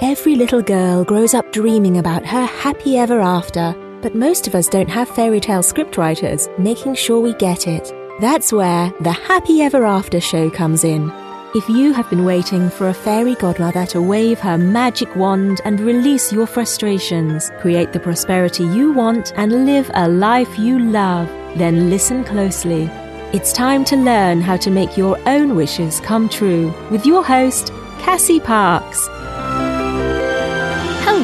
[0.00, 4.68] Every little girl grows up dreaming about her happy ever after, but most of us
[4.68, 7.92] don't have fairy tale scriptwriters making sure we get it.
[8.20, 11.10] That's where the Happy Ever After show comes in.
[11.56, 15.80] If you have been waiting for a fairy godmother to wave her magic wand and
[15.80, 21.26] release your frustrations, create the prosperity you want, and live a life you love,
[21.58, 22.84] then listen closely.
[23.32, 27.72] It's time to learn how to make your own wishes come true with your host,
[27.98, 29.08] Cassie Parks.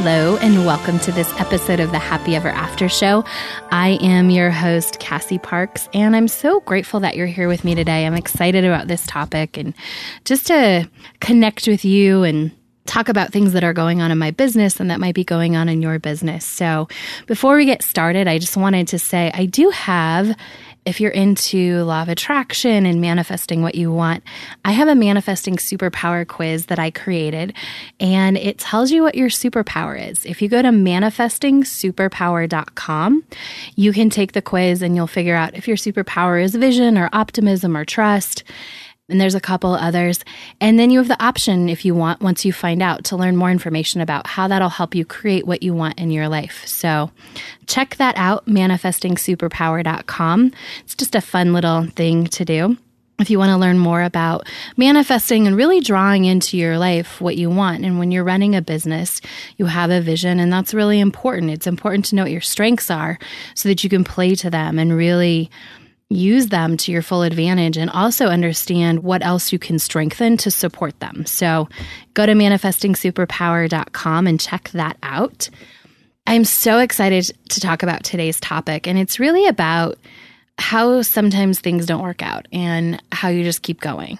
[0.07, 3.25] Hello, and welcome to this episode of the Happy Ever After Show.
[3.71, 7.75] I am your host, Cassie Parks, and I'm so grateful that you're here with me
[7.75, 8.05] today.
[8.05, 9.73] I'm excited about this topic and
[10.27, 10.91] just to
[11.21, 12.55] connect with you and
[12.85, 15.57] talk about things that are going on in my business and that might be going
[15.57, 16.45] on in your business.
[16.45, 16.87] So,
[17.27, 20.37] before we get started, I just wanted to say I do have
[20.85, 24.23] if you're into law of attraction and manifesting what you want,
[24.65, 27.55] I have a manifesting superpower quiz that I created
[27.99, 30.27] and it tells you what your superpower is.
[30.27, 33.25] If you go to manifestingsuperpower.com,
[33.77, 37.09] you can take the quiz and you'll figure out if your superpower is vision or
[37.13, 38.45] optimism or trust
[39.09, 40.25] and there's a couple others.
[40.61, 43.37] And then you have the option, if you want, once you find out, to learn
[43.37, 46.67] more information about how that'll help you create what you want in your life.
[46.67, 47.11] So
[47.67, 50.53] check that out, manifestingsuperpower.com.
[50.81, 52.79] It's just a fun little thing to do.
[53.21, 57.37] If you want to learn more about manifesting and really drawing into your life what
[57.37, 57.85] you want.
[57.85, 59.21] And when you're running a business,
[59.57, 61.53] you have a vision, and that's really important.
[61.53, 63.21] It's important to know what your strengths are
[63.55, 65.49] so that you can play to them and really
[66.15, 70.51] use them to your full advantage and also understand what else you can strengthen to
[70.51, 71.27] support them.
[71.27, 71.69] So
[72.15, 75.51] go to manifestingsuperpower.com and check that out.
[76.27, 79.99] I'm so excited to talk about today's topic, and it's really about
[80.57, 84.19] how sometimes things don't work out and how you just keep going.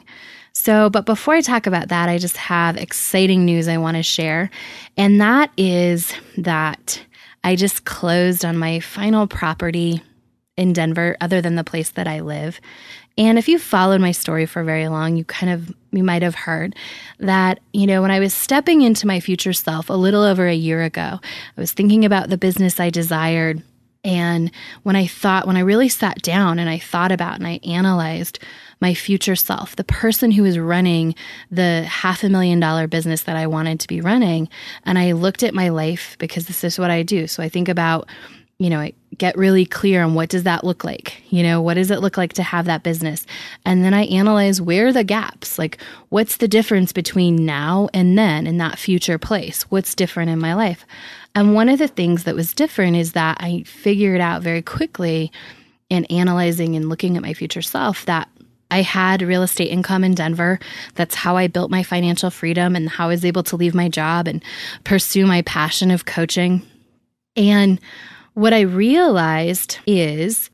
[0.53, 4.03] So, but before I talk about that, I just have exciting news I want to
[4.03, 4.51] share,
[4.97, 7.01] and that is that
[7.43, 10.03] I just closed on my final property
[10.57, 12.61] in Denver other than the place that I live.
[13.17, 16.35] And if you've followed my story for very long, you kind of you might have
[16.35, 16.75] heard
[17.21, 20.55] that, you know, when I was stepping into my future self a little over a
[20.55, 23.63] year ago, I was thinking about the business I desired.
[24.03, 24.51] And
[24.83, 28.39] when I thought, when I really sat down and I thought about and I analyzed
[28.81, 31.15] my future self, the person who was running
[31.51, 34.49] the half a million dollar business that I wanted to be running,
[34.85, 37.27] and I looked at my life because this is what I do.
[37.27, 38.09] So I think about
[38.59, 38.89] you know,
[39.19, 41.23] get really clear on what does that look like?
[41.31, 43.27] You know, what does it look like to have that business?
[43.65, 45.59] And then I analyze where the gaps?
[45.59, 45.79] Like,
[46.09, 49.63] what's the difference between now and then in that future place?
[49.65, 50.87] What's different in my life?
[51.35, 55.33] And one of the things that was different is that I figured out very quickly
[55.91, 58.29] in analyzing and looking at my future self that
[58.71, 60.59] I had real estate income in Denver.
[60.95, 63.89] That's how I built my financial freedom and how I was able to leave my
[63.89, 64.43] job and
[64.85, 66.63] pursue my passion of coaching.
[67.37, 67.81] And
[68.35, 70.51] what I realized is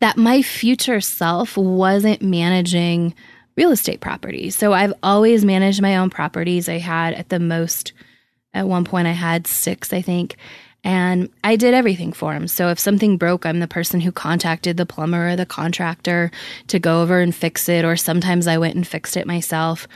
[0.00, 3.14] that my future self wasn't managing
[3.56, 4.54] real estate properties.
[4.54, 6.68] So I've always managed my own properties.
[6.68, 7.92] I had at the most,
[8.54, 10.36] at one point, I had six, I think.
[10.84, 12.46] And I did everything for them.
[12.46, 16.30] So if something broke, I'm the person who contacted the plumber or the contractor
[16.68, 17.84] to go over and fix it.
[17.84, 19.88] Or sometimes I went and fixed it myself.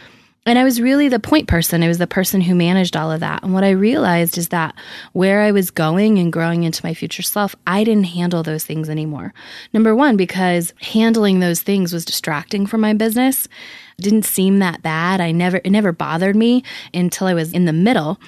[0.44, 1.84] And I was really the point person.
[1.84, 3.44] I was the person who managed all of that.
[3.44, 4.74] And what I realized is that
[5.12, 8.90] where I was going and growing into my future self, I didn't handle those things
[8.90, 9.32] anymore.
[9.72, 13.46] Number one, because handling those things was distracting from my business.
[13.98, 15.20] It didn't seem that bad.
[15.20, 18.18] I never, it never bothered me until I was in the middle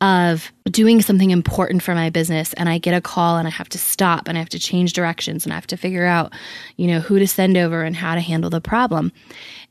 [0.00, 3.68] of doing something important for my business and I get a call and I have
[3.68, 6.32] to stop and I have to change directions and I have to figure out,
[6.78, 9.12] you know, who to send over and how to handle the problem.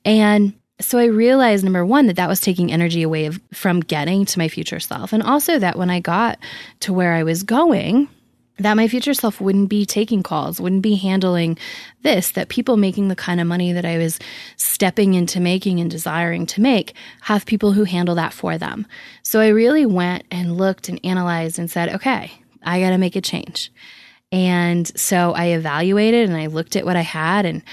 [0.06, 4.26] And so I realized number one that that was taking energy away of, from getting
[4.26, 6.40] to my future self, and also that when I got
[6.82, 8.08] to where I was going,
[8.60, 11.58] that my future self wouldn't be taking calls, wouldn't be handling
[12.02, 14.20] this, that people making the kind of money that I was
[14.58, 18.86] stepping into making and desiring to make have people who handle that for them.
[19.24, 22.32] So I really went and looked and analyzed and said, okay,
[22.64, 23.72] I got to make a change.
[24.32, 27.64] And so I evaluated and I looked at what I had and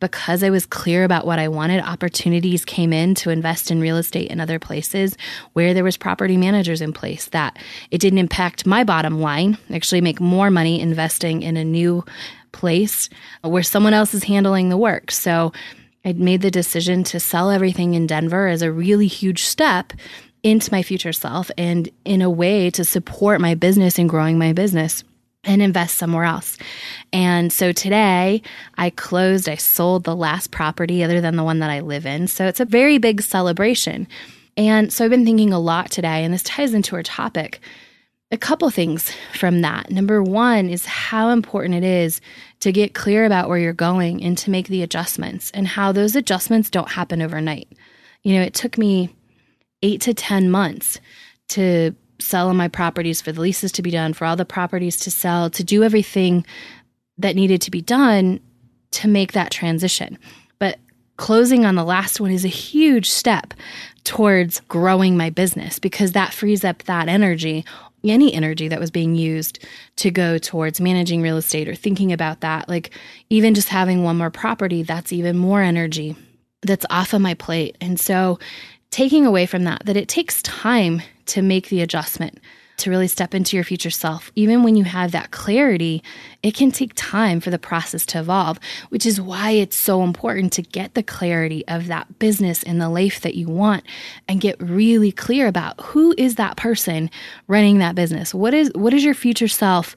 [0.00, 3.96] because I was clear about what I wanted, opportunities came in to invest in real
[3.96, 5.16] estate in other places
[5.54, 7.58] where there was property managers in place that
[7.90, 12.04] it didn't impact my bottom line, actually make more money investing in a new
[12.52, 13.08] place
[13.42, 15.10] where someone else is handling the work.
[15.10, 15.52] So
[16.04, 19.92] I made the decision to sell everything in Denver as a really huge step
[20.42, 24.52] into my future self and in a way to support my business and growing my
[24.52, 25.02] business
[25.46, 26.58] and invest somewhere else.
[27.12, 28.42] And so today
[28.76, 32.26] I closed, I sold the last property other than the one that I live in.
[32.26, 34.06] So it's a very big celebration.
[34.56, 37.60] And so I've been thinking a lot today, and this ties into our topic.
[38.32, 39.90] A couple things from that.
[39.90, 42.20] Number one is how important it is
[42.60, 46.16] to get clear about where you're going and to make the adjustments, and how those
[46.16, 47.68] adjustments don't happen overnight.
[48.22, 49.14] You know, it took me
[49.82, 51.00] eight to 10 months
[51.48, 54.96] to sell on my properties, for the leases to be done, for all the properties
[55.00, 56.44] to sell, to do everything
[57.18, 58.40] that needed to be done
[58.92, 60.18] to make that transition.
[60.58, 60.78] But
[61.16, 63.54] closing on the last one is a huge step
[64.04, 67.64] towards growing my business because that frees up that energy,
[68.04, 69.64] any energy that was being used
[69.96, 72.68] to go towards managing real estate or thinking about that.
[72.68, 72.90] Like
[73.30, 76.16] even just having one more property, that's even more energy
[76.62, 77.76] that's off of my plate.
[77.80, 78.38] And so
[78.90, 82.40] taking away from that, that it takes time to make the adjustment
[82.78, 84.30] to really step into your future self.
[84.34, 86.02] Even when you have that clarity,
[86.42, 88.58] it can take time for the process to evolve,
[88.90, 92.88] which is why it's so important to get the clarity of that business and the
[92.88, 93.84] life that you want
[94.28, 97.10] and get really clear about who is that person
[97.46, 98.34] running that business?
[98.34, 99.96] What is what is your future self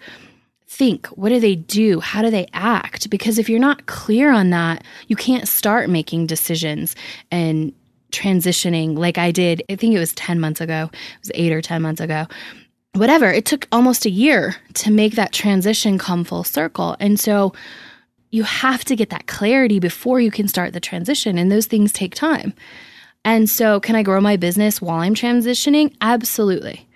[0.68, 1.08] think?
[1.08, 2.00] What do they do?
[2.00, 3.10] How do they act?
[3.10, 6.96] Because if you're not clear on that, you can't start making decisions
[7.32, 7.74] and
[8.12, 9.64] transitioning like I did.
[9.70, 10.90] I think it was 10 months ago.
[10.92, 12.28] It was 8 or 10 months ago
[12.94, 13.32] whatever.
[13.32, 16.96] It took almost a year to make that transition come full circle.
[17.00, 17.54] And so
[18.32, 21.92] you have to get that clarity before you can start the transition, and those things
[21.92, 22.54] take time.
[23.26, 25.96] And so, can I grow my business while I'm transitioning?
[26.00, 26.88] Absolutely.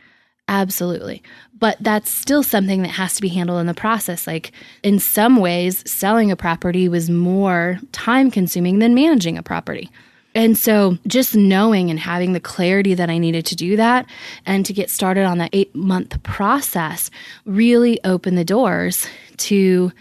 [0.48, 1.24] Absolutely.
[1.58, 4.28] But that's still something that has to be handled in the process.
[4.28, 4.52] Like,
[4.84, 9.90] in some ways, selling a property was more time consuming than managing a property.
[10.36, 14.08] And so just knowing and having the clarity that I needed to do that
[14.46, 17.12] and to get started on that eight month process
[17.46, 19.08] really opened the doors
[19.38, 19.92] to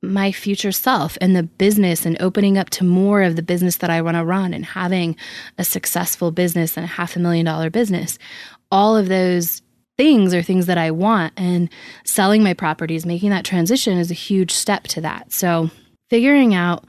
[0.00, 3.90] my future self and the business and opening up to more of the business that
[3.90, 5.16] I want to run and having
[5.58, 8.18] a successful business and a half a million dollar business.
[8.70, 9.62] All of those
[9.96, 11.32] things are things that I want.
[11.36, 11.70] And
[12.04, 15.32] selling my properties, making that transition is a huge step to that.
[15.32, 15.70] So
[16.10, 16.84] figuring out,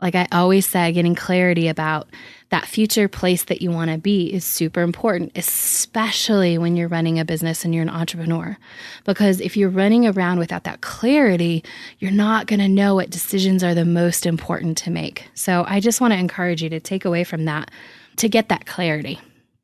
[0.00, 2.08] like I always say, getting clarity about
[2.50, 7.18] that future place that you want to be is super important, especially when you're running
[7.18, 8.56] a business and you're an entrepreneur.
[9.04, 11.64] Because if you're running around without that clarity,
[11.98, 15.28] you're not going to know what decisions are the most important to make.
[15.34, 17.70] So I just want to encourage you to take away from that
[18.16, 19.20] to get that clarity.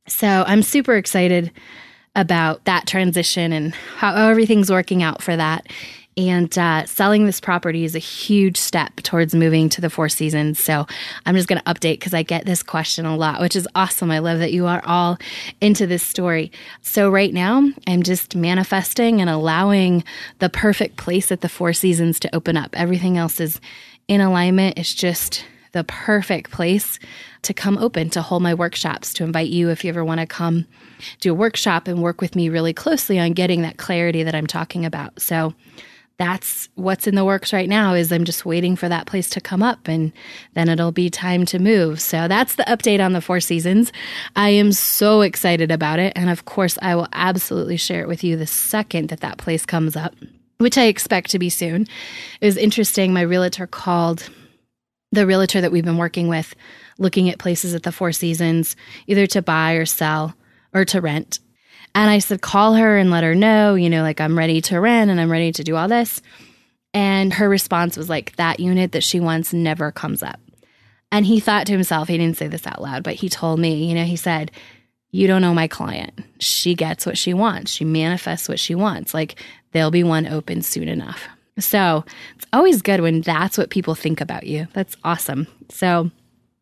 [0.07, 1.51] So I'm super excited
[2.15, 5.67] about that transition and how everything's working out for that.
[6.16, 10.61] And uh, selling this property is a huge step towards moving to the Four Seasons.
[10.61, 10.87] So
[11.26, 14.11] I'm just going to update because I get this question a lot, which is awesome.
[14.11, 15.19] I love that you are all
[15.61, 16.52] into this story.
[16.82, 20.05] So right now, I'm just manifesting and allowing
[20.38, 22.78] the perfect place at the Four Seasons to open up.
[22.78, 23.61] Everything else is
[24.06, 24.78] in alignment.
[24.78, 27.00] It's just the perfect place
[27.43, 30.26] to come open to hold my workshops to invite you if you ever want to
[30.26, 30.66] come
[31.20, 34.46] do a workshop and work with me really closely on getting that clarity that I'm
[34.46, 35.20] talking about.
[35.20, 35.52] So
[36.16, 39.40] that's what's in the works right now is I'm just waiting for that place to
[39.40, 40.12] come up and
[40.55, 42.00] then it'll be time to move.
[42.00, 43.93] So that's the update on the Four Seasons.
[44.37, 48.22] I am so excited about it and of course I will absolutely share it with
[48.22, 50.14] you the second that that place comes up,
[50.58, 51.87] which I expect to be soon.
[52.40, 54.28] It was interesting my realtor called
[55.11, 56.55] the realtor that we've been working with
[56.99, 58.76] looking at places at the Four Seasons
[59.09, 60.35] either to buy or sell
[60.73, 61.40] or to rent
[61.95, 64.81] and I said, call her and let her know, you know, like I'm ready to
[64.81, 66.21] rent and I'm ready to do all this.
[66.93, 70.41] And her response was like, that unit that she wants never comes up.
[71.13, 73.85] And he thought to himself, he didn't say this out loud, but he told me,
[73.85, 74.51] you know, he said,
[75.13, 76.21] You don't know my client.
[76.41, 79.15] She gets what she wants, she manifests what she wants.
[79.15, 81.23] Like, there'll be one open soon enough.
[81.59, 84.67] So it's always good when that's what people think about you.
[84.73, 85.47] That's awesome.
[85.71, 86.11] So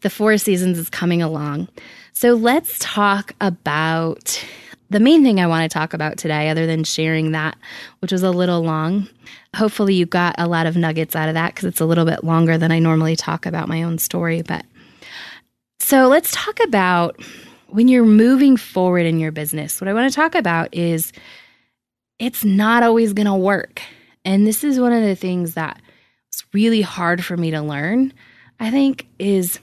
[0.03, 1.69] the Four Seasons is coming along.
[2.13, 4.45] So let's talk about
[4.93, 7.57] the main thing I want to talk about today, other than sharing that,
[8.01, 9.09] which was a little long,
[9.57, 12.23] hopefully you got a lot of nuggets out of that because it's a little bit
[12.23, 14.43] longer than I normally talk about my own story.
[14.43, 14.65] But
[15.81, 17.21] so let's talk about
[17.69, 19.81] when you're moving forward in your business.
[19.81, 21.13] What I want to talk about is
[22.19, 23.83] it's not always going to work.
[24.25, 25.81] And this is one of the things that
[26.31, 28.13] was really hard for me to learn,
[28.61, 29.59] I think, is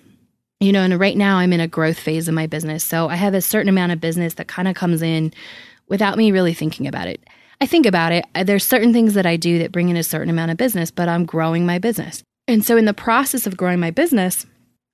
[0.60, 2.84] you know, and right now I'm in a growth phase of my business.
[2.84, 5.34] So I have a certain amount of business that kind of comes in
[5.88, 7.24] without me really thinking about it.
[7.62, 8.26] I think about it.
[8.36, 10.92] Uh, there's certain things that I do that bring in a certain amount of business,
[10.92, 12.24] but I'm growing my business.
[12.48, 14.46] And so in the process of growing my business,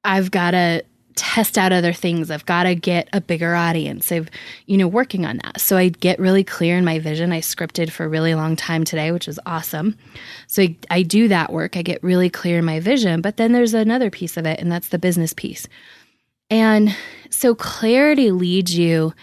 [0.04, 0.84] I've got to
[1.16, 2.30] test out other things.
[2.30, 4.12] I've got to get a bigger audience.
[4.12, 4.30] I've,
[4.66, 5.62] you know, working on that.
[5.62, 7.32] So I get really clear in my vision.
[7.32, 9.98] I scripted for a really long time today, which was awesome.
[10.48, 11.78] So I, I do that work.
[11.78, 13.22] I get really clear in my vision.
[13.22, 15.68] But then there's another piece of it, and that's the business piece.
[16.50, 16.96] And
[17.30, 19.14] so clarity leads you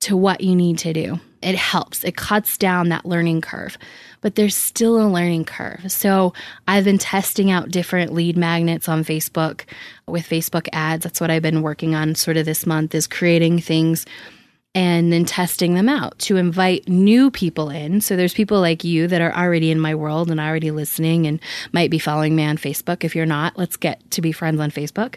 [0.00, 1.20] to what you need to do.
[1.42, 3.78] It helps, it cuts down that learning curve,
[4.20, 5.90] but there's still a learning curve.
[5.90, 6.32] So
[6.66, 9.62] I've been testing out different lead magnets on Facebook
[10.06, 11.04] with Facebook ads.
[11.04, 14.04] That's what I've been working on sort of this month is creating things
[14.74, 18.00] and then testing them out to invite new people in.
[18.00, 21.40] So there's people like you that are already in my world and already listening and
[21.72, 23.02] might be following me on Facebook.
[23.02, 25.16] If you're not, let's get to be friends on Facebook.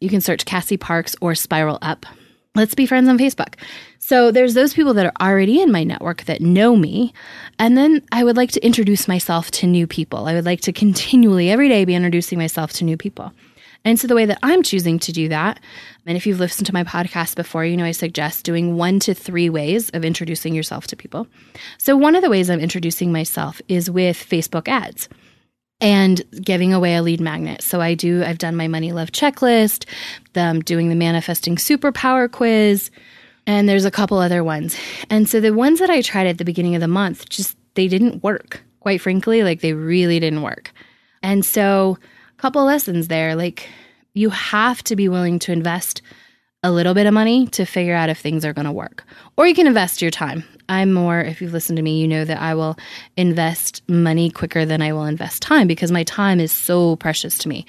[0.00, 2.06] You can search Cassie Parks or Spiral Up
[2.54, 3.54] let's be friends on Facebook.
[3.98, 7.12] So there's those people that are already in my network that know me.
[7.58, 10.26] And then I would like to introduce myself to new people.
[10.26, 13.32] I would like to continually every day be introducing myself to new people.
[13.86, 15.60] And so the way that I'm choosing to do that,
[16.06, 19.12] and if you've listened to my podcast before, you know I suggest doing one to
[19.14, 21.26] three ways of introducing yourself to people.
[21.76, 25.08] So one of the ways I'm introducing myself is with Facebook ads
[25.80, 27.62] and giving away a lead magnet.
[27.62, 29.86] So I do, I've done my money love checklist,
[30.32, 32.90] them doing the manifesting superpower quiz,
[33.46, 34.76] and there's a couple other ones.
[35.10, 37.88] And so the ones that I tried at the beginning of the month, just they
[37.88, 38.62] didn't work.
[38.80, 40.72] Quite frankly, like they really didn't work.
[41.22, 41.98] And so
[42.36, 43.68] a couple lessons there, like
[44.14, 46.02] you have to be willing to invest
[46.62, 49.04] a little bit of money to figure out if things are going to work.
[49.36, 50.44] Or you can invest your time.
[50.68, 52.76] I'm more, if you've listened to me, you know that I will
[53.16, 57.48] invest money quicker than I will invest time because my time is so precious to
[57.48, 57.66] me.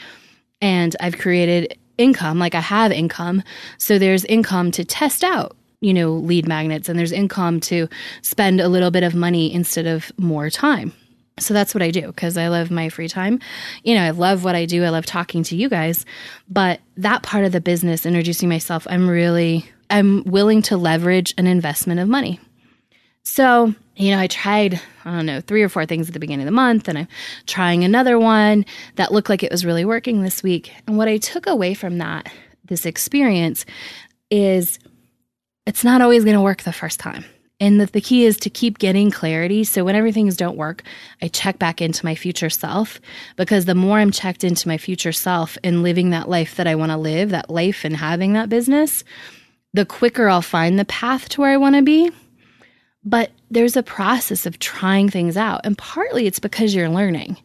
[0.62, 3.44] And I've created income, like I have income.
[3.78, 7.88] So there's income to test out, you know, lead magnets, and there's income to
[8.22, 10.94] spend a little bit of money instead of more time.
[11.38, 13.40] So that's what I do because I love my free time.
[13.84, 14.86] You know, I love what I do.
[14.86, 16.06] I love talking to you guys.
[16.48, 21.46] But that part of the business, introducing myself, I'm really, I'm willing to leverage an
[21.46, 22.40] investment of money.
[23.26, 26.44] So, you know, I tried, I don't know, three or four things at the beginning
[26.44, 27.08] of the month, and I'm
[27.48, 28.66] trying another one
[28.96, 30.72] that looked like it was really working this week.
[30.88, 32.32] And what I took away from that,
[32.64, 33.66] this experience,
[34.30, 34.78] is
[35.66, 37.26] it's not always going to work the first time.
[37.60, 39.64] And the, the key is to keep getting clarity.
[39.64, 40.84] So when everything's don't work,
[41.22, 43.02] I check back into my future self
[43.38, 46.76] because the more I'm checked into my future self and living that life that I
[46.76, 49.04] want to live, that life and having that business,
[49.74, 52.12] the quicker I'll find the path to where I want to be.
[53.06, 55.62] But there's a process of trying things out.
[55.64, 57.38] And partly it's because you're learning.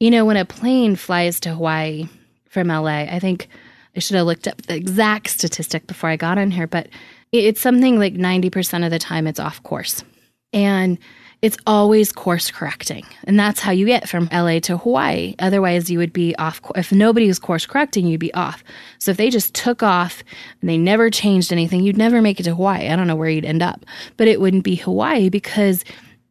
[0.00, 2.08] You know, when a plane flies to Hawaii
[2.48, 3.48] from LA, I think
[3.96, 6.88] I should have looked up the exact statistic before I got on here, but
[7.32, 10.04] it's something like 90% of the time it's off course.
[10.52, 10.98] And
[11.40, 13.06] it's always course correcting.
[13.24, 15.36] And that's how you get from LA to Hawaii.
[15.38, 16.60] Otherwise, you would be off.
[16.74, 18.64] If nobody was course correcting, you'd be off.
[18.98, 20.24] So if they just took off
[20.60, 22.88] and they never changed anything, you'd never make it to Hawaii.
[22.88, 23.84] I don't know where you'd end up,
[24.16, 25.84] but it wouldn't be Hawaii because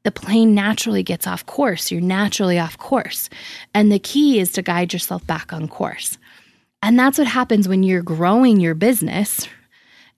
[0.04, 1.90] the plane naturally gets off course.
[1.90, 3.30] You're naturally off course.
[3.74, 6.18] And the key is to guide yourself back on course.
[6.84, 9.48] And that's what happens when you're growing your business,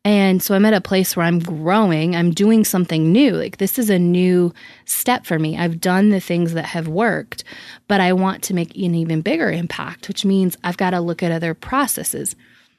[0.05, 3.33] and so I'm at a place where I'm growing, I'm doing something new.
[3.33, 4.53] Like this is a new
[4.85, 5.57] step for me.
[5.57, 7.43] I've done the things that have worked,
[7.87, 11.21] but I want to make an even bigger impact, which means I've got to look
[11.21, 12.35] at other processes.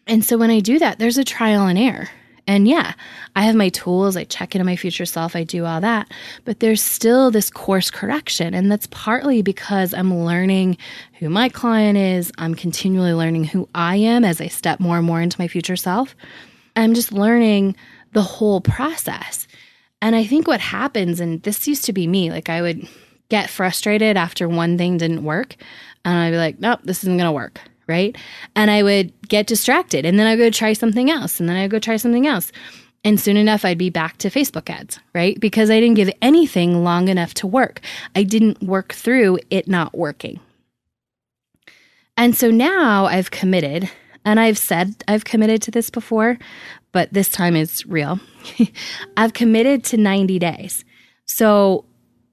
[0.07, 2.09] And so when I do that, there's a trial and error.
[2.47, 2.95] And yeah,
[3.37, 6.11] I have my tools, I check into my future self, I do all that,
[6.45, 8.55] but there's still this course correction.
[8.55, 10.79] And that's partly because I'm learning
[11.21, 12.33] who my client is.
[12.39, 15.77] I'm continually learning who I am as I step more and more into my future
[15.77, 16.17] self.
[16.77, 17.77] I'm just learning
[18.13, 19.47] the whole process.
[20.03, 22.89] And I think what happens, and this used to be me, like I would
[23.29, 25.57] get frustrated after one thing didn't work.
[26.05, 27.61] And I'd be like, nope, this isn't going to work.
[27.87, 28.17] Right.
[28.55, 31.41] And I would get distracted and then I'd go try something else.
[31.41, 32.53] And then I'd go try something else.
[33.03, 35.39] And soon enough, I'd be back to Facebook ads, right?
[35.41, 37.81] Because I didn't give anything long enough to work.
[38.15, 40.39] I didn't work through it not working.
[42.17, 43.91] And so now I've committed
[44.25, 46.39] and I've said I've committed to this before,
[46.93, 48.21] but this time it's real.
[49.17, 50.85] I've committed to 90 days.
[51.27, 51.85] So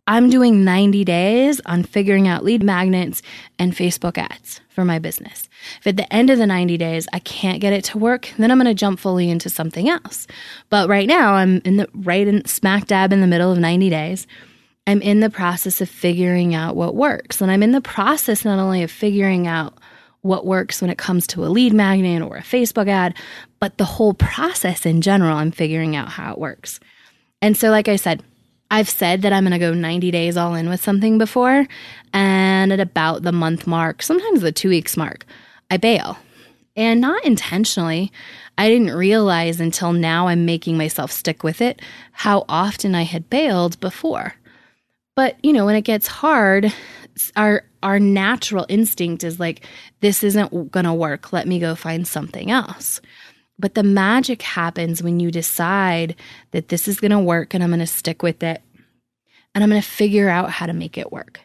[0.10, 3.22] I'm doing 90 days on figuring out lead magnets
[3.60, 5.50] and Facebook ads for my business.
[5.80, 8.50] If at the end of the 90 days I can't get it to work, then
[8.50, 10.26] I'm going to jump fully into something else.
[10.70, 13.90] But right now I'm in the right in smack dab in the middle of 90
[13.90, 14.28] days.
[14.88, 17.42] I'm in the process of figuring out what works.
[17.42, 19.78] And I'm in the process not only of figuring out
[20.28, 23.16] what works when it comes to a lead magnet or a Facebook ad,
[23.60, 26.80] but the whole process in general, I'm figuring out how it works.
[27.42, 28.24] And so, like I said,
[28.70, 31.66] I've said that I'm going to go 90 days all in with something before,
[32.14, 35.26] and at about the month mark, sometimes the two weeks mark,
[35.72, 36.18] I bail.
[36.76, 38.12] And not intentionally.
[38.58, 41.82] I didn't realize until now I'm making myself stick with it
[42.12, 44.36] how often I had bailed before.
[45.16, 46.72] But, you know, when it gets hard,
[47.36, 49.66] our our natural instinct is like
[50.02, 53.02] this isn't going to work let me go find something else
[53.60, 56.16] But the magic happens when you decide
[56.52, 58.62] that this is going to work and I'm going to stick with it
[59.56, 61.42] and I'm going to figure out how to make it work.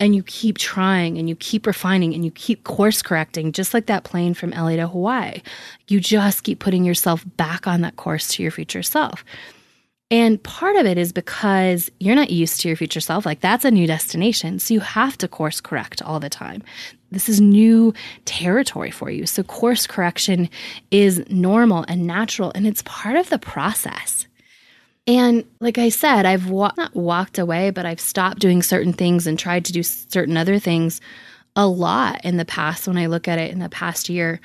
[0.00, 3.86] And you keep trying and you keep refining and you keep course correcting, just like
[3.86, 5.42] that plane from LA to Hawaii.
[5.88, 9.24] You just keep putting yourself back on that course to your future self.
[10.12, 13.24] And part of it is because you're not used to your future self.
[13.24, 14.58] Like that's a new destination.
[14.58, 16.62] So you have to course correct all the time.
[17.10, 17.94] This is new
[18.26, 19.24] territory for you.
[19.24, 20.50] So course correction
[20.90, 24.26] is normal and natural and it's part of the process.
[25.06, 29.26] And like I said, I've wa- not walked away, but I've stopped doing certain things
[29.26, 31.00] and tried to do certain other things
[31.56, 34.42] a lot in the past when I look at it in the past year.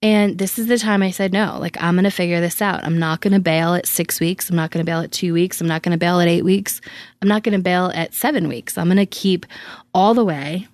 [0.00, 1.58] And this is the time I said no.
[1.58, 2.84] Like, I'm going to figure this out.
[2.84, 4.48] I'm not going to bail at six weeks.
[4.48, 5.60] I'm not going to bail at two weeks.
[5.60, 6.80] I'm not going to bail at eight weeks.
[7.20, 8.78] I'm not going to bail at seven weeks.
[8.78, 9.44] I'm going to keep
[9.92, 10.68] all the way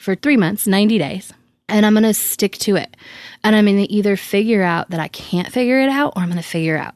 [0.00, 1.32] for three months, 90 days,
[1.68, 2.96] and I'm going to stick to it.
[3.44, 6.28] And I'm going to either figure out that I can't figure it out or I'm
[6.28, 6.94] going to figure out,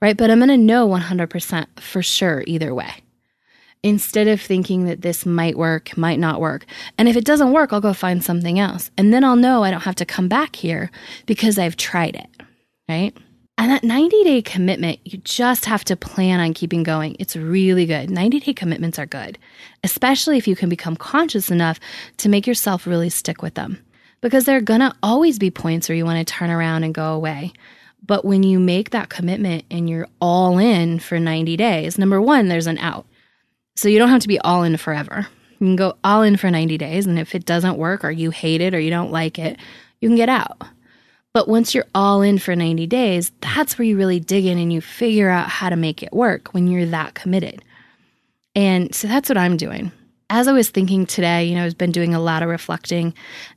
[0.00, 0.16] right?
[0.16, 2.90] But I'm going to know 100% for sure either way
[3.86, 6.66] instead of thinking that this might work, might not work.
[6.98, 8.90] And if it doesn't work, I'll go find something else.
[8.98, 10.90] And then I'll know I don't have to come back here
[11.24, 12.26] because I've tried it,
[12.88, 13.16] right?
[13.56, 17.14] And that 90 day commitment, you just have to plan on keeping going.
[17.20, 18.10] It's really good.
[18.10, 19.38] 90 day commitments are good,
[19.84, 21.78] especially if you can become conscious enough
[22.16, 23.78] to make yourself really stick with them.
[24.20, 27.52] Because there are gonna always be points where you wanna turn around and go away.
[28.04, 32.48] But when you make that commitment and you're all in for 90 days, number one,
[32.48, 33.06] there's an out.
[33.76, 35.28] So you don't have to be all in forever.
[35.58, 37.06] You can go all in for 90 days.
[37.06, 39.58] And if it doesn't work or you hate it or you don't like it,
[40.00, 40.62] you can get out.
[41.32, 44.72] But once you're all in for 90 days, that's where you really dig in and
[44.72, 47.62] you figure out how to make it work when you're that committed.
[48.54, 49.92] And so that's what I'm doing.
[50.30, 53.12] As I was thinking today, you know, I've been doing a lot of reflecting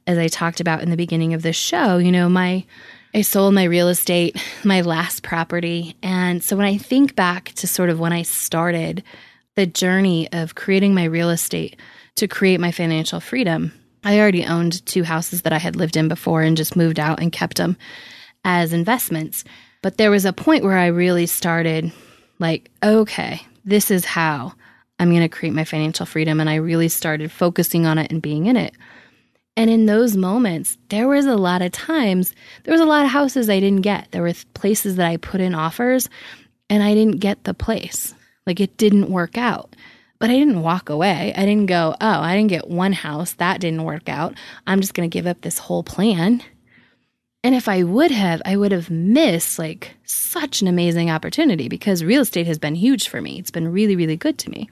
[0.05, 1.97] as I talked about in the beginning of this show.
[1.97, 2.65] You know, my
[3.13, 5.95] I sold my real estate, my last property.
[6.03, 9.03] And so when I think back to sort of when I started
[9.59, 11.75] the journey of creating my real estate
[12.15, 13.73] to create my financial freedom.
[14.05, 17.19] I already owned two houses that I had lived in before and just moved out
[17.19, 17.75] and kept them
[18.45, 19.43] as investments.
[19.81, 21.91] But there was a point where I really started
[22.39, 24.53] like, okay, this is how
[24.97, 26.39] I'm going to create my financial freedom.
[26.39, 28.73] And I really started focusing on it and being in it.
[29.57, 33.11] And in those moments, there was a lot of times, there was a lot of
[33.11, 34.07] houses I didn't get.
[34.11, 36.07] There were places that I put in offers
[36.69, 38.15] and I didn't get the place.
[38.49, 39.75] Like it didn't work out.
[40.17, 41.35] But I didn't walk away.
[41.37, 43.33] I didn't go, oh, I didn't get one house.
[43.33, 44.33] That didn't work out.
[44.65, 46.41] I'm just going to give up this whole plan.
[47.43, 52.03] And if I would have, I would have missed like such an amazing opportunity because
[52.03, 53.37] real estate has been huge for me.
[53.37, 54.67] It's been really, really good to me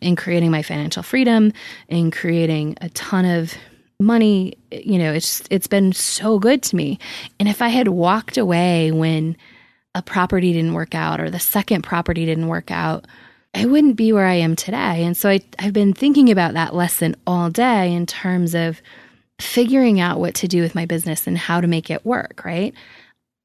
[0.00, 1.52] in creating my financial freedom,
[1.88, 3.54] in creating a ton of
[4.00, 4.58] money.
[4.72, 6.98] You know, it's it's been so good to me.
[7.38, 9.36] And if I had walked away when
[9.94, 13.06] a property didn't work out or the second property didn't work out,
[13.54, 15.04] I wouldn't be where I am today.
[15.04, 18.82] And so I, I've been thinking about that lesson all day in terms of
[19.40, 22.74] figuring out what to do with my business and how to make it work, right?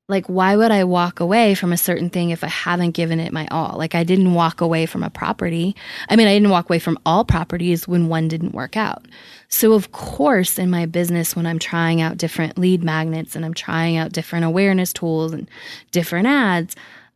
[0.09, 3.31] Like, why would I walk away from a certain thing if I haven't given it
[3.31, 3.77] my all?
[3.77, 5.75] Like, I didn't walk away from a property.
[6.09, 9.05] I mean, I didn't walk away from all properties when one didn't work out.
[9.49, 13.53] So, of course, in my business, when I'm trying out different lead magnets and I'm
[13.53, 15.47] trying out different awareness tools and
[15.91, 16.75] different ads,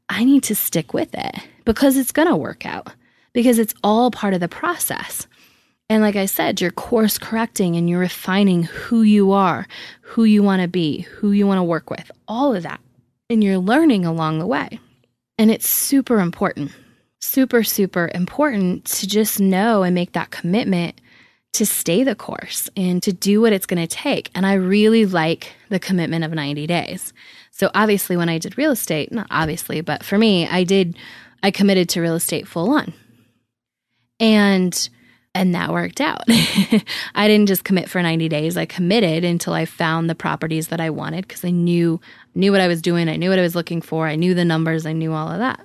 [0.09, 2.93] I need to stick with it because it's going to work out
[3.33, 5.27] because it's all part of the process.
[5.89, 9.67] And like I said, you're course correcting and you're refining who you are,
[10.01, 12.79] who you want to be, who you want to work with, all of that.
[13.29, 14.79] And you're learning along the way.
[15.37, 16.71] And it's super important,
[17.19, 20.99] super, super important to just know and make that commitment
[21.53, 24.31] to stay the course and to do what it's going to take.
[24.33, 27.13] And I really like the commitment of 90 days.
[27.51, 30.97] So obviously, when I did real estate, not obviously, but for me, I did,
[31.43, 32.93] I committed to real estate full on.
[34.19, 34.89] And
[35.35, 36.23] and that worked out.
[36.27, 38.55] I didn't just commit for 90 days.
[38.55, 41.99] I committed until I found the properties that I wanted because I knew
[42.35, 44.45] knew what I was doing, I knew what I was looking for, I knew the
[44.45, 45.59] numbers, I knew all of that.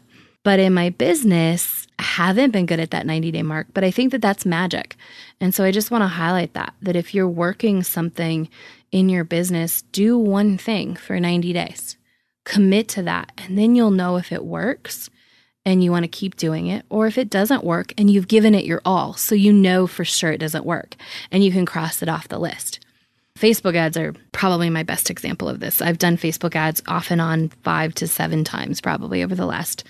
[0.45, 3.91] But in my business, I haven't been good at that 90 day mark, but I
[3.91, 4.97] think that that's magic.
[5.41, 8.49] And so I just want to highlight that that if you're working something
[8.91, 11.97] in your business, do one thing for 90 days.
[12.45, 15.11] Commit to that, and then you'll know if it works
[15.69, 18.55] and you want to keep doing it, or if it doesn't work and you've given
[18.55, 20.95] it your all, so you know for sure it doesn't work
[21.31, 22.81] and you can cross it off the list.
[23.39, 25.81] Facebook ads are probably my best example of this.
[25.81, 29.85] I've done Facebook ads off and on five to seven times probably over the last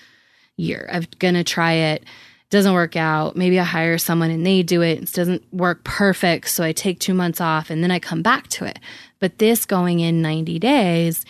[0.57, 0.89] year.
[0.93, 2.05] I'm going to try it.
[2.51, 3.37] Doesn't work out.
[3.37, 5.03] Maybe I hire someone and they do it.
[5.03, 6.49] It doesn't work perfect.
[6.49, 8.79] So I take two months off and then I come back to it.
[9.19, 11.25] But this going in 90 days,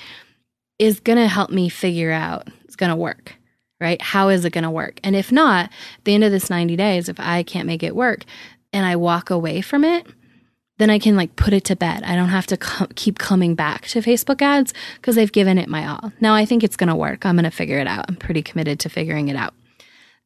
[0.78, 3.34] is going to help me figure out it's going to work,
[3.80, 4.00] right?
[4.00, 5.00] How is it going to work?
[5.04, 7.94] And if not, at the end of this 90 days, if I can't make it
[7.94, 8.24] work
[8.72, 10.06] and I walk away from it,
[10.78, 12.02] then I can like put it to bed.
[12.04, 15.68] I don't have to co- keep coming back to Facebook ads because they've given it
[15.68, 16.12] my all.
[16.20, 17.26] Now I think it's going to work.
[17.26, 18.06] I'm going to figure it out.
[18.08, 19.54] I'm pretty committed to figuring it out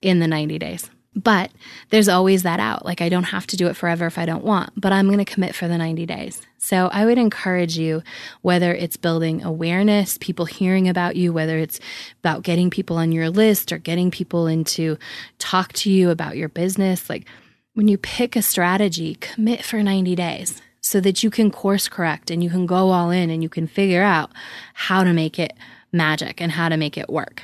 [0.03, 0.91] in the 90 days.
[1.15, 1.51] But
[1.91, 2.87] there's always that out.
[2.87, 5.19] Like I don't have to do it forever if I don't want, but I'm going
[5.19, 6.41] to commit for the 90 days.
[6.57, 8.03] So I would encourage you,
[8.41, 11.81] whether it's building awareness, people hearing about you, whether it's
[12.21, 14.97] about getting people on your list or getting people in to
[15.39, 17.27] talk to you about your business, like
[17.75, 22.31] when you pick a strategy, commit for 90 days so that you can course correct
[22.31, 24.31] and you can go all in and you can figure out
[24.75, 25.53] how to make it
[25.93, 27.43] magic and how to make it work.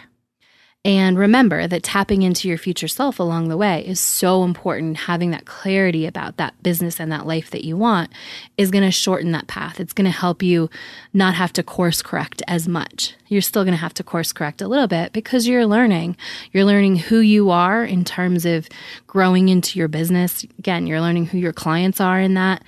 [0.89, 4.97] And remember that tapping into your future self along the way is so important.
[4.97, 8.11] Having that clarity about that business and that life that you want
[8.57, 9.81] is going to shorten that path.
[9.81, 10.71] It's going to help you
[11.13, 13.15] not have to course correct as much.
[13.27, 16.17] You're still going to have to course correct a little bit because you're learning.
[16.53, 18.67] You're learning who you are in terms of
[19.07, 20.43] growing into your business.
[20.59, 22.65] Again, you're learning who your clients are in that.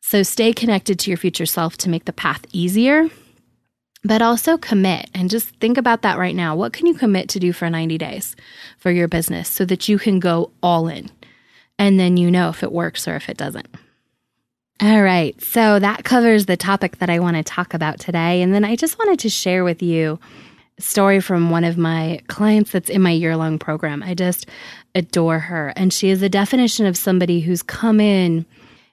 [0.00, 3.08] So stay connected to your future self to make the path easier
[4.04, 6.54] but also commit and just think about that right now.
[6.54, 8.36] What can you commit to do for 90 days
[8.78, 11.10] for your business so that you can go all in
[11.78, 13.68] and then you know if it works or if it doesn't?
[14.82, 18.42] All right, so that covers the topic that I want to talk about today.
[18.42, 20.18] And then I just wanted to share with you
[20.76, 24.02] a story from one of my clients that's in my year long program.
[24.02, 24.46] I just
[24.94, 25.72] adore her.
[25.76, 28.44] And she is the definition of somebody who's come in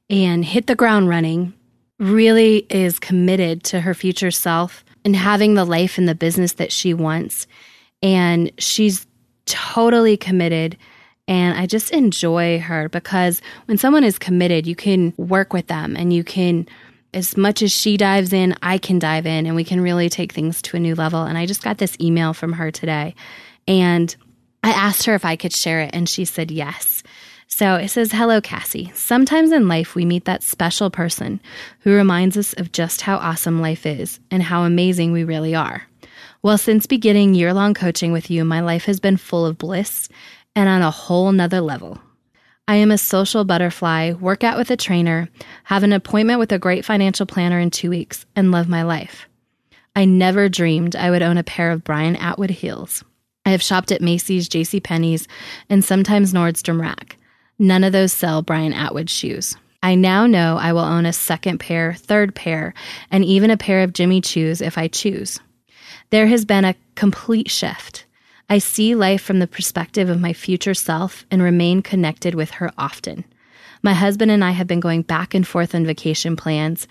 [0.07, 1.53] and hit the ground running,
[1.97, 6.71] really is committed to her future self and having the life and the business that
[6.71, 7.47] she wants.
[8.01, 9.05] And she's
[9.45, 10.77] totally committed.
[11.27, 15.95] And I just enjoy her because when someone is committed, you can work with them
[15.95, 16.67] and you can,
[17.13, 20.33] as much as she dives in, I can dive in and we can really take
[20.33, 21.23] things to a new level.
[21.23, 23.15] And I just got this email from her today.
[23.67, 24.15] And
[24.63, 27.03] I asked her if I could share it, and she said yes.
[27.61, 28.91] So it says, Hello, Cassie.
[28.95, 31.39] Sometimes in life, we meet that special person
[31.81, 35.83] who reminds us of just how awesome life is and how amazing we really are.
[36.41, 40.09] Well, since beginning year long coaching with you, my life has been full of bliss
[40.55, 42.01] and on a whole nother level.
[42.67, 45.29] I am a social butterfly, work out with a trainer,
[45.65, 49.29] have an appointment with a great financial planner in two weeks, and love my life.
[49.95, 53.03] I never dreamed I would own a pair of Brian Atwood heels.
[53.45, 54.79] I have shopped at Macy's, J.C.
[54.79, 55.27] Penney's,
[55.69, 57.17] and sometimes Nordstrom Rack.
[57.61, 59.55] None of those sell Brian Atwood shoes.
[59.83, 62.73] I now know I will own a second pair, third pair,
[63.11, 65.39] and even a pair of Jimmy Choos if I choose.
[66.09, 68.05] There has been a complete shift.
[68.49, 72.71] I see life from the perspective of my future self and remain connected with her
[72.79, 73.25] often.
[73.83, 76.87] My husband and I have been going back and forth on vacation plans.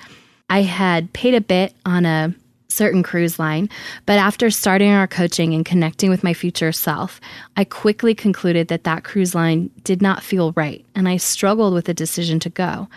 [0.49, 2.33] I had paid a bit on a
[2.71, 3.69] certain cruise line,
[4.07, 7.21] but after starting our coaching and connecting with my future self,
[7.57, 11.87] I quickly concluded that that cruise line did not feel right, and I struggled with
[11.87, 12.89] the decision to go.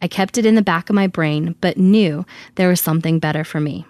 [0.00, 3.44] I kept it in the back of my brain, but knew there was something better
[3.44, 3.84] for me.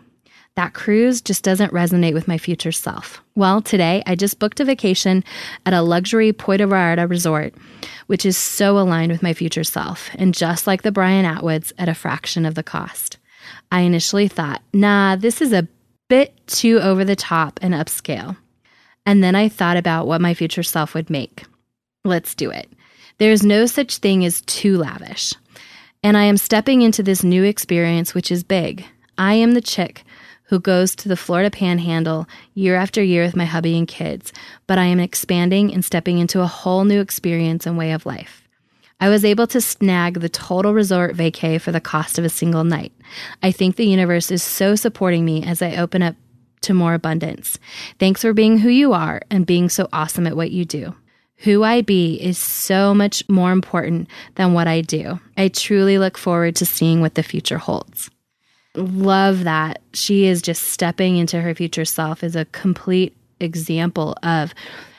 [0.58, 3.22] That cruise just doesn't resonate with my future self.
[3.36, 5.22] Well, today I just booked a vacation
[5.64, 7.54] at a luxury Puerto Vallarta resort,
[8.08, 11.88] which is so aligned with my future self, and just like the Brian Atwoods at
[11.88, 13.17] a fraction of the cost.
[13.70, 15.68] I initially thought, nah, this is a
[16.08, 18.36] bit too over the top and upscale.
[19.04, 21.44] And then I thought about what my future self would make.
[22.04, 22.70] Let's do it.
[23.18, 25.34] There's no such thing as too lavish.
[26.02, 28.84] And I am stepping into this new experience, which is big.
[29.16, 30.04] I am the chick
[30.44, 34.32] who goes to the Florida panhandle year after year with my hubby and kids,
[34.66, 38.47] but I am expanding and stepping into a whole new experience and way of life.
[39.00, 42.64] I was able to snag the total resort vacay for the cost of a single
[42.64, 42.92] night.
[43.42, 46.16] I think the universe is so supporting me as I open up
[46.62, 47.58] to more abundance.
[48.00, 50.94] Thanks for being who you are and being so awesome at what you do.
[51.42, 55.20] Who I be is so much more important than what I do.
[55.36, 58.10] I truly look forward to seeing what the future holds.
[58.74, 59.80] Love that.
[59.92, 64.52] She is just stepping into her future self is a complete example of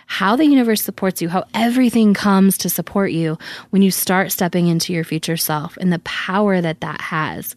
[0.10, 3.38] how the universe supports you, how everything comes to support you
[3.69, 7.56] when you start stepping into your future self and the power that that has.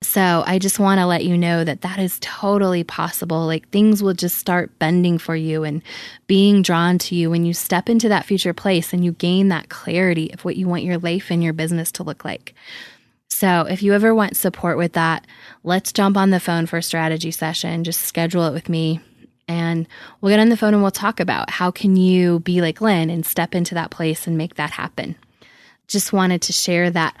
[0.00, 3.46] So, I just want to let you know that that is totally possible.
[3.46, 5.82] Like things will just start bending for you and
[6.28, 9.68] being drawn to you when you step into that future place and you gain that
[9.68, 12.54] clarity of what you want your life and your business to look like.
[13.28, 15.26] So, if you ever want support with that,
[15.64, 17.82] let's jump on the phone for a strategy session.
[17.82, 19.00] Just schedule it with me
[19.48, 19.86] and
[20.20, 23.10] we'll get on the phone and we'll talk about how can you be like Lynn
[23.10, 25.16] and step into that place and make that happen.
[25.86, 27.16] Just wanted to share that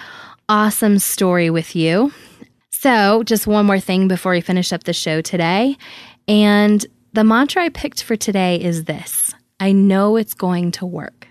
[0.48, 2.12] awesome story with you.
[2.70, 5.76] So, just one more thing before we finish up the show today.
[6.28, 11.28] And the mantra I picked for today is this I know it's going to work.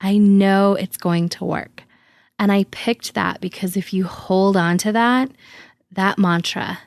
[0.00, 1.82] I know it's going to work.
[2.38, 5.30] And I picked that because if you hold on to that,
[5.92, 6.78] that mantra,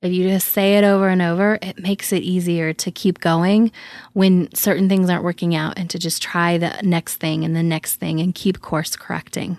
[0.00, 3.72] if you just say it over and over, it makes it easier to keep going
[4.12, 7.62] when certain things aren't working out and to just try the next thing and the
[7.64, 9.58] next thing and keep course correcting.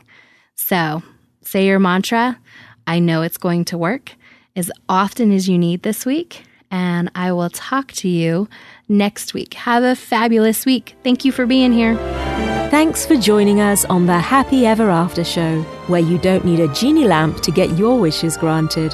[0.56, 1.04] So
[1.42, 2.40] say your mantra,
[2.88, 4.14] I know it's going to work
[4.56, 6.44] as often as you need this week.
[6.72, 8.48] And I will talk to you
[8.88, 9.56] next week.
[9.56, 10.96] Have a fabulous week.
[11.04, 11.96] Thank you for being here.
[12.70, 16.72] Thanks for joining us on the Happy Ever After show, where you don't need a
[16.74, 18.94] genie lamp to get your wishes granted.